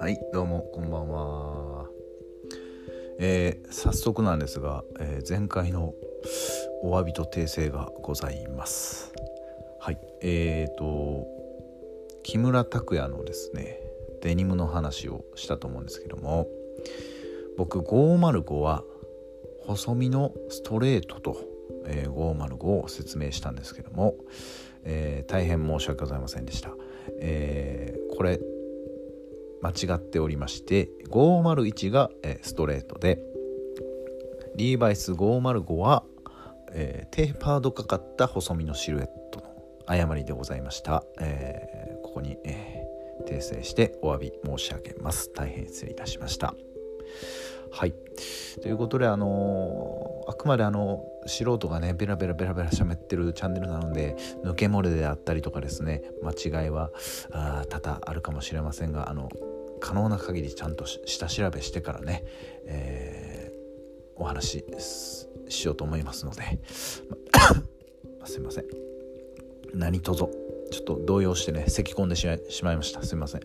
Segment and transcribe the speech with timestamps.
[0.00, 1.90] はいどうもこんばんは。
[3.18, 5.92] えー、早速なんですが、えー、前回の
[6.82, 9.12] お詫びと訂正がございます。
[9.80, 11.26] はいえーと
[12.22, 13.80] 木村拓哉のですね
[14.22, 16.48] デニムの話をしたと思うんですけども
[17.58, 18.82] 僕505は
[19.66, 21.36] 細身のストレートと、
[21.86, 24.14] えー、505を説明したんですけども、
[24.84, 26.70] えー、大変申し訳ございませんでした、
[27.20, 28.40] えー、これ
[29.62, 33.18] 間違っておりまして501が、え、ストレートで
[34.56, 36.04] リーバイス505は、
[36.72, 39.46] えー、テーパードかかった細身のシルエットの
[39.86, 42.84] 誤りでございました、え、ここに、え、
[43.26, 45.30] 訂正してお詫び申し上げます。
[45.32, 46.54] 大変失礼いたしました。
[47.70, 47.94] はい。
[48.62, 49.26] ということであの
[50.26, 56.90] あくまであの素人がねベラベラベラベラ喋ってるチャンネルなので抜け漏れであったりとかですね間違いは
[57.32, 59.28] あ多々あるかもしれませんがあの
[59.80, 62.24] 可能な限りちゃんと下調べしてからね、
[62.66, 66.60] えー、お話ししようと思いますので
[68.24, 68.64] すいません。
[69.74, 70.14] 何卒
[70.70, 72.26] ちょっと動揺してね咳き込んでし
[72.64, 73.02] まいました。
[73.02, 73.42] すいません。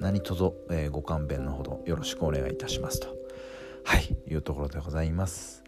[0.00, 3.08] 何卒、えー、ご勘弁のほどよろしくお願いいたしますと。
[3.84, 5.65] はいいうところでございます。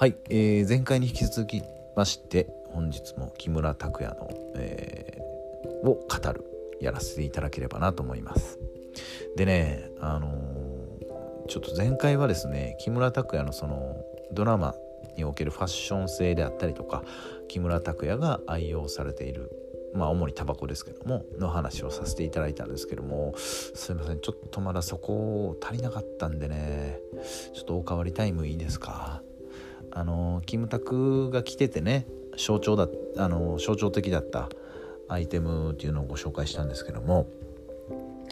[0.00, 1.62] はい、えー、前回に引き続き
[1.94, 6.42] まして本日も木村拓哉の、えー、を語る
[6.80, 8.58] やらせていただければなと思います。
[9.36, 14.74] でねあのー、ちょっと前回はですね木村拓哉のそのドラマ
[15.18, 17.02] におけるファッション性であったりとか
[17.48, 19.50] 木村拓哉が愛用されている
[19.92, 27.00] まあ主にタバコですけどもの話をさせていただいたんですけどもすいませんちょっとまだそこ足りなかったんでね
[27.52, 29.20] ちょっとおかわりタイムいいですか？
[29.92, 34.48] あのキムタクが着ててね象徴だあの象徴的だった
[35.08, 37.28] アイテムっていうのをご紹介したんですけども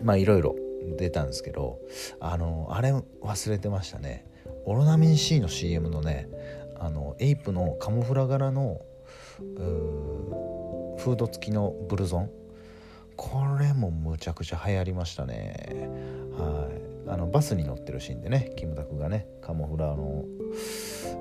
[0.02, 0.54] まあいろいろ
[0.96, 1.80] 出たんですけど
[2.20, 4.24] あのあれ忘れてましたね。
[4.64, 6.28] オロナミン C の CM のね
[6.78, 8.80] あのエイプのカモフラ柄の
[10.97, 12.30] フード付きのブルゾン。
[13.16, 15.88] これもむちゃくちゃ流行りましたね。
[16.38, 16.88] はい。
[17.10, 20.24] あのバスに乗ってるシーンでねキムタクがねカモフラの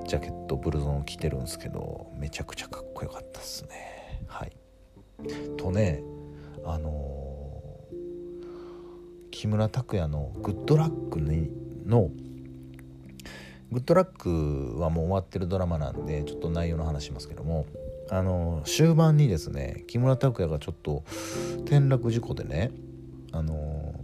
[0.08, 4.24] ジャケットブルゾンを着てるんですけどめちゃくちゃかっこよかったっすね。
[4.26, 4.52] はい。
[5.58, 6.02] とね
[6.64, 11.50] あのー、木村拓哉の「グッドラックに」
[11.84, 12.10] の
[13.70, 17.66] グッドラックはもう終わってるドラマなんでちょっと内容の話しますけども
[18.08, 21.04] あの終盤にですね木村拓哉がちょっと
[21.66, 22.70] 転落事故でね
[23.32, 23.94] あの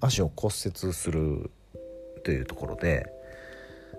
[0.00, 1.50] 足を骨折する
[2.24, 3.06] というところで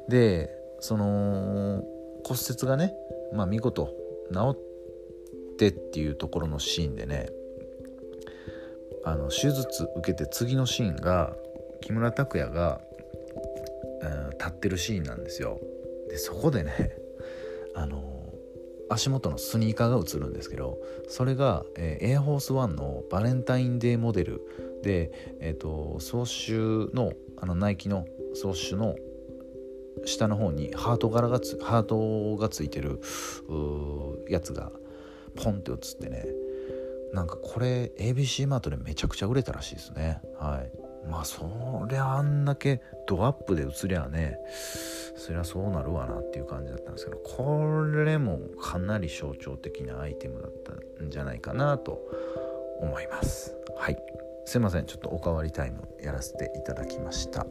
[0.08, 1.84] でその
[2.26, 2.94] 骨折がね、
[3.34, 3.94] まあ、見事
[4.34, 7.30] 治ってっていうところのシーンでね
[9.06, 11.34] あの手術受けて次のシーンが
[11.82, 12.82] 木村拓哉が、
[14.04, 15.60] えー、立ってるシーンなんですよ。
[16.10, 16.92] でそこでね
[17.76, 18.34] あの
[18.90, 24.42] 足元のスニーカーが映るんですけどそれが、えー、エアフォースワンのバレンタインデーモデル
[24.84, 28.96] で、えーと、総集のあのナイキの総集の
[30.06, 33.00] 下の方にハート柄がつハートがついてる
[34.30, 34.72] やつが
[35.36, 36.26] ポンって映ってね。
[37.14, 40.22] なんかこれ ABC マートでめちゃくちゃ売れたらしいですね。
[40.40, 40.90] はい。
[41.10, 44.38] まあそりゃあんだけドアップで映りゃね
[45.16, 50.52] そりゃそうなるわなっていう感じだったんですけどこれもかなり象徴的なアイテムだっ
[50.98, 52.00] たんじゃないかなと
[52.82, 53.56] 思います。
[53.78, 53.98] はい。
[54.46, 54.86] すいません。
[54.86, 57.46] ちょっとおかわりタイムやらせていただきました。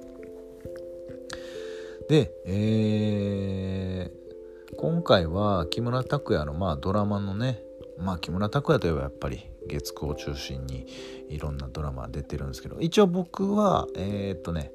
[2.08, 7.62] でえー、今回は木村拓哉のまあドラマのね
[7.98, 10.86] まあ木村拓哉といえばやっぱり月9を中心に
[11.28, 14.72] いろんなドラマ出てるんですけど一応僕はえー、っとね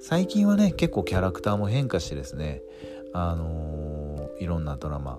[0.00, 2.62] 最近はね結構キャラクターも変化してですね
[3.12, 5.18] あのー、いろんなドラマ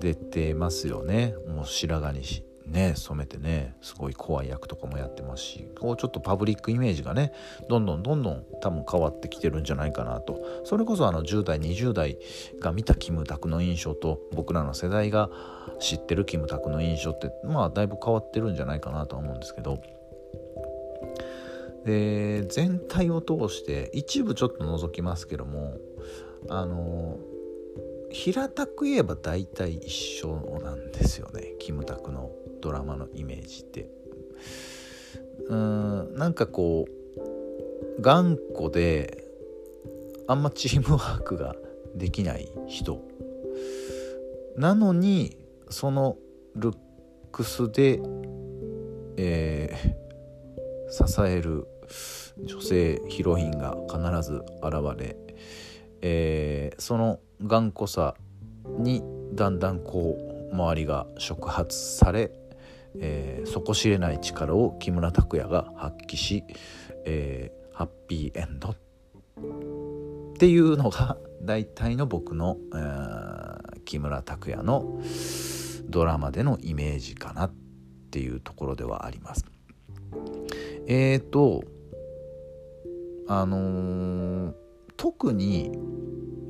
[0.00, 1.34] 出てますよね。
[1.46, 7.32] もう白髪にしね染めてねすごい怖い役とかもやってますしこうちょっとパブリックイメージがね
[7.68, 10.42] どんどんどんどん多分変わってきてるんじゃないかなと。
[10.64, 12.18] それこそあの10代20代
[12.60, 15.30] が見たキムタクの印象と僕らの世代が
[15.78, 19.80] 知ってるキムタクの印象ってまあだいぶ変わってるんじゃないかなとは思うんですけど。
[21.84, 25.78] で全体を通して一部ちょっと覗きますけども
[26.48, 27.18] あの
[28.12, 32.30] 平たく言えば大体一緒なんですよねキムタクの。
[32.62, 33.90] ドラマのイメージって。
[35.48, 39.24] うんなんかこう頑固で
[40.28, 41.54] あんまチームワークが
[41.94, 43.02] できない人。
[44.56, 45.36] なのに
[45.68, 46.16] その
[46.54, 46.76] ルッ
[47.32, 48.00] クスで、
[49.16, 51.66] えー、支える
[52.44, 55.16] 女性ヒロインが必ず現れ、
[56.02, 58.14] えー、その頑固さ
[58.78, 59.02] に
[59.34, 60.18] だんだんこ
[60.50, 62.30] う周りが触発され、
[62.98, 66.44] えー、底知れない力を木村拓哉が発揮し、
[67.04, 68.76] えー、ハッピーエンドっ
[70.38, 75.00] ていうのが大体の僕の、えー、木村拓哉の
[75.88, 77.52] ドラマでのイメージかなっ
[78.10, 79.44] ていうところではあります。
[80.86, 81.64] えーと
[83.28, 84.54] あのー、
[84.96, 85.72] 特に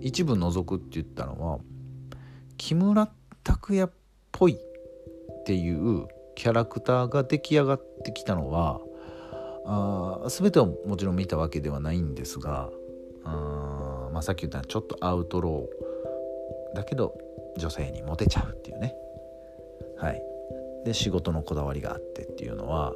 [0.01, 1.59] 一部除くって言ったのは
[2.57, 3.09] 木村
[3.45, 3.91] 拓哉っ
[4.33, 6.07] ぽいっていう
[6.43, 8.81] キャラクターが出来上がってきたのは
[9.65, 12.69] あ全てをもちろん見たわけではないんですが
[13.23, 17.17] あ、まあ、さっき言ったちょっとアウトローだけど
[17.59, 18.93] 女性にモテちゃうっていうね。
[19.99, 20.21] はい。
[20.85, 22.93] で仕事のこだわりがあってっていうのは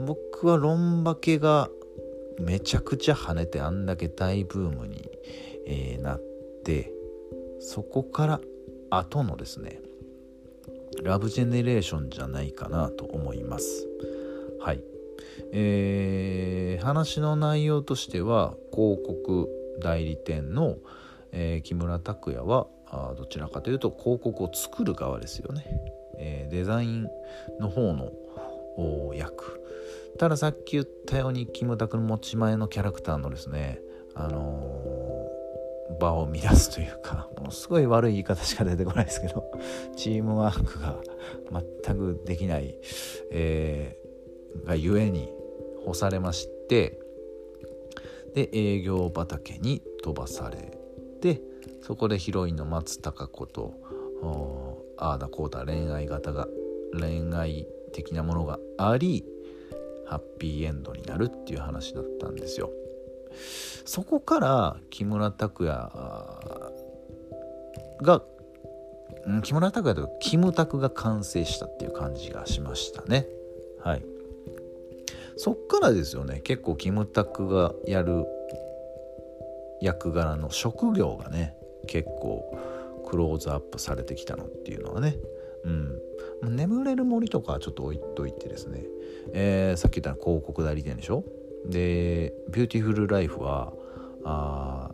[0.00, 1.68] 僕はロンバケが
[2.40, 5.06] めちゃくちゃ跳ねてあんだけ大ブームに、
[5.66, 6.22] えー、なっ
[6.64, 6.90] て
[7.60, 8.40] そこから
[8.88, 9.82] 後のですね
[11.02, 13.86] ラブジェネレーションじゃないかなと思います。
[14.60, 14.82] はい。
[15.52, 19.48] えー、話の内容としては広告
[19.80, 20.76] 代理店の、
[21.32, 25.64] えー、木村拓哉はあどちらかというと広告を作る側ですよね、
[26.18, 27.08] えー、デザイン
[27.60, 28.12] の方の
[29.14, 29.62] 役。
[30.18, 33.80] たださっき言ったようにキムタクの持ち前のキャラクターのですね
[34.14, 34.97] あのー、
[35.98, 39.44] 場を乱すというかものすごい悪い言い方しか出てこないですけど
[39.96, 41.00] チームワークが
[41.84, 42.78] 全くできない、
[43.30, 45.32] えー、がゆえに
[45.84, 47.00] 干されまして
[48.34, 50.78] で営業畑に飛ばされ
[51.20, 51.40] て
[51.82, 53.74] そこでヒロインの松たか子と
[54.96, 56.48] ああだこうだ恋愛型が
[56.92, 59.24] 恋愛的なものがあり
[60.06, 62.70] ハッピーエンドになるっていう話だったんですよ。
[63.88, 65.72] そこから木村拓哉
[68.02, 68.22] が
[69.42, 73.26] 木村拓哉とキムタクが完成したっていう感じがしましたね。
[73.80, 74.02] はい。
[75.38, 78.26] そっからですよね結構キムタクがやる
[79.80, 81.54] 役柄の職業がね
[81.86, 82.58] 結構
[83.06, 85.16] クローズアップされてきたのっていうのはね
[85.64, 88.82] うん眠れる森とかちょっと置いといてですね、
[89.32, 91.24] えー、さっき言った広告代理店でしょ？
[91.66, 93.72] でビューティフルライフは
[94.24, 94.90] あ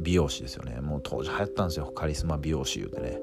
[0.00, 0.80] 美容師ですよね。
[0.80, 1.86] もう当時流行ったんですよ。
[1.94, 3.20] カリスマ美容師言うてね。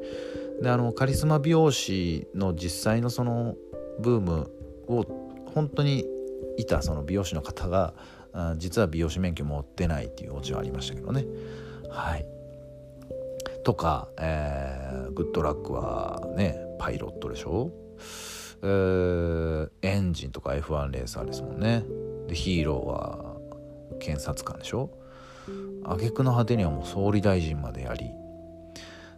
[0.62, 3.56] であのカリスマ美容師の実際のその
[4.00, 4.52] ブーム
[4.88, 5.04] を
[5.54, 6.06] 本当に
[6.58, 7.94] いたその美容師の方が
[8.58, 11.26] 実は美容師免許持ってないっていうオチはありましたけどね。
[11.90, 12.26] はい。
[13.64, 17.72] とか、えー、グッドラックはねパイロットでしょ、
[18.64, 21.84] えー、エンジンとか F1 レーサーですもんね。
[22.28, 23.36] でヒーローは
[24.00, 24.90] 検察官でしょ？
[25.84, 28.12] 挙句の果てにはもう総理大臣までやり。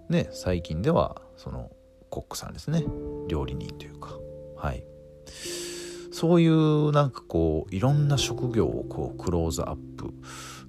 [0.10, 1.72] ね最近ではその
[2.10, 2.84] コックさんですね。
[3.28, 4.18] 料理人というか。
[4.58, 4.86] はい。
[6.12, 10.14] そういうなんかこういろんな職業をこうクローズアップ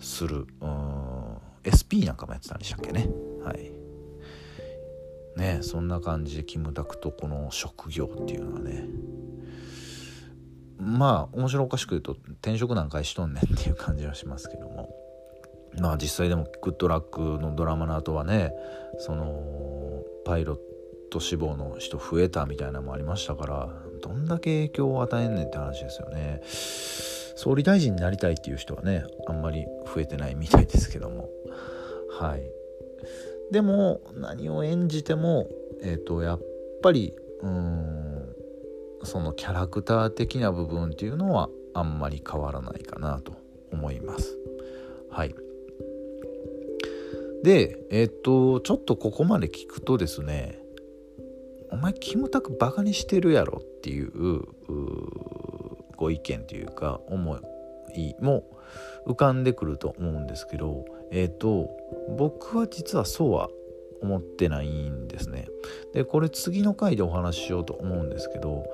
[0.00, 3.08] するうん SP なんかもやってたんでしたっけね。
[3.44, 3.73] はい。
[5.36, 8.84] ねそんな感じでキムタクとこの職業っていうのはね。
[10.78, 12.12] まあ面白おかしく言うと
[12.42, 14.94] 転職なんかしとんねんっていう感じはしますけども。
[15.80, 18.52] まあ実際でもグッドラックのドラマの後はね
[18.98, 20.58] そのパイロッ
[21.10, 23.68] ト志望の人増えたみたいなのもありましたから
[24.02, 26.40] どんだけ影響を与えんねんって話ですよね。
[27.36, 31.28] 総理大臣になりたいっていう人はねあんまり増えてないみたいですけども。
[32.20, 32.42] はい。
[33.50, 35.48] でも何を演じても
[35.82, 36.40] えっ、ー、とやっ
[36.82, 38.34] ぱりうん
[39.02, 43.36] そのキャラクター的な部分っていうのはあんまり変わらないかなと
[43.72, 44.38] 思います。
[45.10, 45.34] はい。
[47.42, 50.58] でえっ、ー、とちょっとここまで聞くとですね
[51.70, 54.42] お前キムタクバカにしてるやろっていう
[55.96, 57.38] ご意見というか思
[57.94, 58.44] いも
[59.06, 61.70] 浮かんでくると思うんですけどえっ、ー、と
[62.18, 63.48] 僕は実はそうは
[64.02, 65.48] 思ってないんですね。
[65.94, 68.64] でこれ次の回でお話ししようと思うんですけど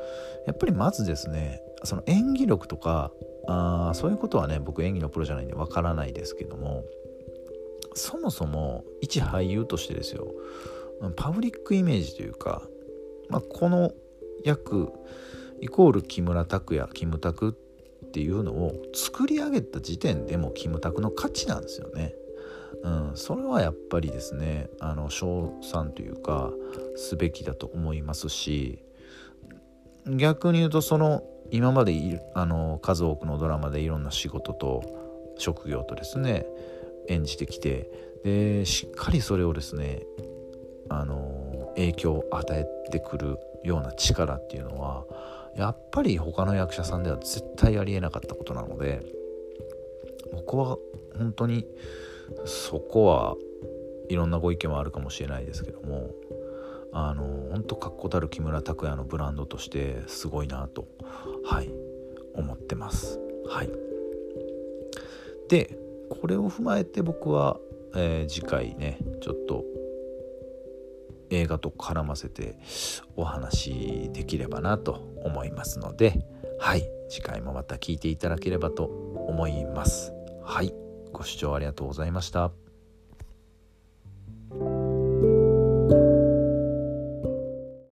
[0.47, 3.13] やっぱりまずですねその演技力とか
[3.47, 6.85] あそういうことはね僕演技のプロじゃないんでわからないですけども
[7.95, 10.33] そもそも一俳優としてですよ
[11.17, 12.63] パブリックイメージというか、
[13.29, 13.93] まあ、この
[14.45, 14.91] 役
[15.61, 17.57] イコール木村拓哉キムタク
[18.07, 22.15] っていうのを作り上げた時点でもキムタクの価値なんですよね。
[22.83, 26.51] うん、それはやっぱりですねあの称賛というか
[26.97, 28.83] すべきだと思いますし
[30.07, 36.47] 逆に言うとその今まであの数多くのドラマでいろんな仕事と職業とですね
[37.09, 37.91] 演じてきて
[38.25, 40.03] でしっかりそれをですね
[40.89, 45.05] あの影響を与えてくるような力っていうのは
[45.57, 49.03] やっぱり他の役者さんでは絶対ありえなかったことなので
[50.33, 50.77] 僕は
[51.17, 51.67] 本当に
[52.45, 53.37] そこは
[54.09, 56.11] いろんなご意見はあるかもしれないですけども
[56.93, 60.89] あの本当確固たる木村拓哉のブランドとしてすごいなと
[61.45, 61.71] はい
[62.35, 63.19] 思ってます。
[63.49, 63.71] はい。
[65.49, 65.77] で
[66.09, 67.59] これを踏まえて僕は、
[67.95, 69.65] えー、次回ねちょっと
[71.31, 72.57] 映画と絡ませて
[73.17, 76.25] お話できればなと思いますので
[76.59, 80.13] はい次回もまた聞いていただければと思います。
[80.43, 80.90] はい。
[81.13, 82.70] ご視聴ありがとうございました。